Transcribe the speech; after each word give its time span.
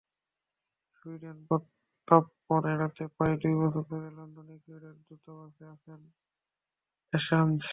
সুইডেনে 0.95 1.43
প্রত্যর্পণ 1.47 2.61
এড়াতে 2.73 3.03
প্রায় 3.15 3.35
দুই 3.41 3.55
বছর 3.61 3.83
ধরে 3.91 4.09
লন্ডনে 4.17 4.53
ইকুয়েডরের 4.55 4.97
দূতাবাসে 5.07 5.63
আছেন 5.73 5.99
অ্যাসাঞ্জ। 7.13 7.61